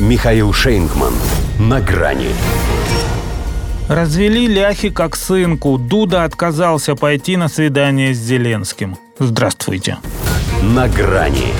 [0.00, 1.14] Михаил Шейнгман.
[1.60, 2.30] На грани.
[3.88, 5.78] Развели ляхи как сынку.
[5.78, 8.96] Дуда отказался пойти на свидание с Зеленским.
[9.20, 9.98] Здравствуйте.
[10.62, 11.52] На грани.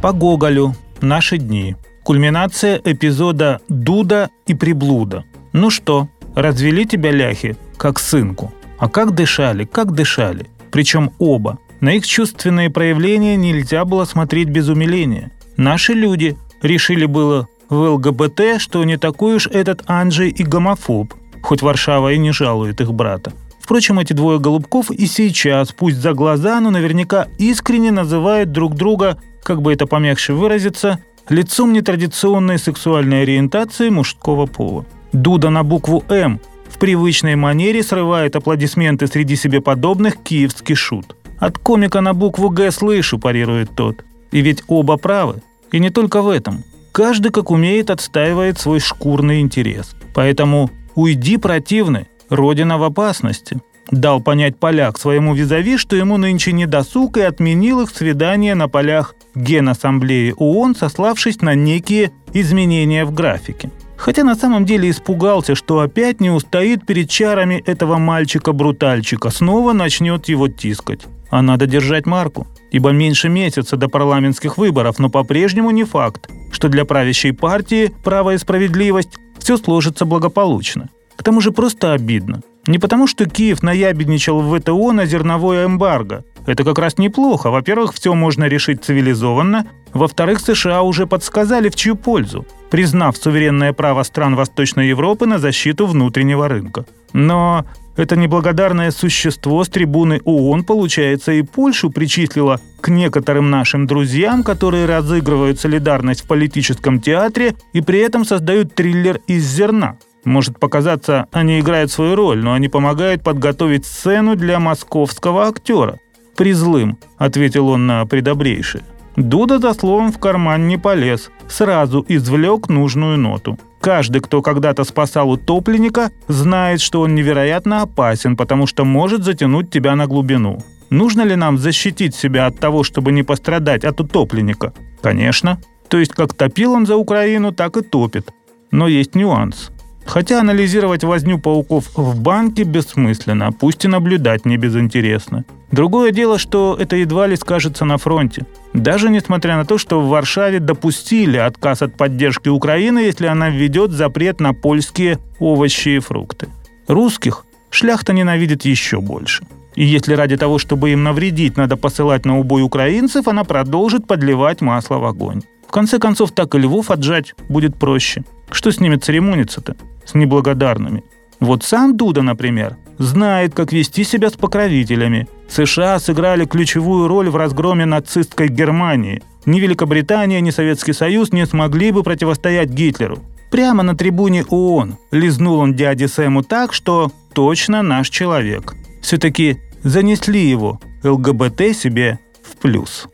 [0.00, 0.76] По Гоголю.
[1.00, 1.74] Наши дни.
[2.04, 5.24] Кульминация эпизода «Дуда и приблуда».
[5.52, 8.54] Ну что, развели тебя ляхи, как сынку.
[8.78, 10.46] А как дышали, как дышали.
[10.70, 11.58] Причем оба.
[11.80, 15.32] На их чувственные проявления нельзя было смотреть без умиления.
[15.56, 21.62] Наши люди решили было в ЛГБТ, что не такой уж этот Анджей и гомофоб, хоть
[21.62, 23.32] Варшава и не жалует их брата.
[23.60, 29.18] Впрочем, эти двое голубков и сейчас, пусть за глаза, но наверняка искренне называют друг друга,
[29.42, 34.86] как бы это помягче выразиться, лицом нетрадиционной сексуальной ориентации мужского пола.
[35.12, 41.14] Дуда на букву «М» в привычной манере срывает аплодисменты среди себе подобных киевский шут.
[41.38, 44.02] «От комика на букву «Г» слышу», парирует тот.
[44.32, 45.42] И ведь оба правы.
[45.72, 46.64] И не только в этом.
[46.92, 49.94] Каждый, как умеет, отстаивает свой шкурный интерес.
[50.14, 56.66] Поэтому «Уйди, противный, Родина в опасности», дал понять поляк своему визави, что ему нынче не
[56.66, 63.70] досуг и отменил их свидание на полях Генассамблеи ООН, сославшись на некие изменения в графике.
[63.96, 70.28] Хотя на самом деле испугался, что опять не устоит перед чарами этого мальчика-брутальчика, снова начнет
[70.28, 71.00] его тискать.
[71.30, 76.68] А надо держать марку, ибо меньше месяца до парламентских выборов, но по-прежнему не факт, что
[76.68, 80.88] для правящей партии «Право и справедливость» все сложится благополучно.
[81.16, 82.42] К тому же просто обидно.
[82.66, 86.24] Не потому, что Киев наябедничал в ВТО на зерновое эмбарго.
[86.46, 87.50] Это как раз неплохо.
[87.50, 89.66] Во-первых, все можно решить цивилизованно.
[89.94, 95.86] Во-вторых, США уже подсказали в чью пользу, признав суверенное право стран Восточной Европы на защиту
[95.86, 96.84] внутреннего рынка.
[97.12, 97.64] Но
[97.98, 104.86] это неблагодарное существо с трибуны ООН, получается, и Польшу причислило к некоторым нашим друзьям, которые
[104.86, 109.98] разыгрывают солидарность в политическом театре и при этом создают триллер из зерна.
[110.24, 115.98] Может показаться, они играют свою роль, но они помогают подготовить сцену для московского актера.
[116.36, 118.84] «Призлым»,— ответил он на предобрейшее.
[119.16, 123.58] Дуда за словом в карман не полез, сразу извлек нужную ноту.
[123.80, 129.94] Каждый, кто когда-то спасал утопленника, знает, что он невероятно опасен, потому что может затянуть тебя
[129.94, 130.58] на глубину.
[130.90, 134.72] Нужно ли нам защитить себя от того, чтобы не пострадать от утопленника?
[135.02, 135.60] Конечно.
[135.88, 138.30] То есть как топил он за Украину, так и топит.
[138.70, 139.70] Но есть нюанс.
[140.06, 145.44] Хотя анализировать возню пауков в банке бессмысленно, пусть и наблюдать не безинтересно.
[145.70, 148.46] Другое дело, что это едва ли скажется на фронте.
[148.72, 153.90] Даже несмотря на то, что в Варшаве допустили отказ от поддержки Украины, если она введет
[153.90, 156.48] запрет на польские овощи и фрукты.
[156.86, 159.44] Русских шляхта ненавидит еще больше.
[159.74, 164.60] И если ради того, чтобы им навредить, надо посылать на убой украинцев, она продолжит подливать
[164.60, 165.42] масло в огонь.
[165.68, 168.24] В конце концов, так и львов отжать будет проще.
[168.50, 169.76] Что с ними церемониться-то?
[170.04, 171.04] С неблагодарными.
[171.40, 175.28] Вот сам Дуда, например, знает, как вести себя с покровителями.
[175.48, 179.22] США сыграли ключевую роль в разгроме нацистской Германии.
[179.46, 183.20] Ни Великобритания, ни Советский Союз не смогли бы противостоять Гитлеру.
[183.50, 188.74] Прямо на трибуне ООН лизнул он дяде Сэму так, что точно наш человек.
[189.00, 193.08] Все-таки занесли его ЛГБТ себе в плюс.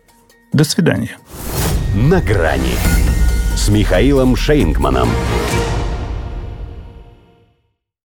[0.53, 1.19] До свидания.
[1.95, 2.75] На грани
[3.55, 5.09] с Михаилом Шейнгманом.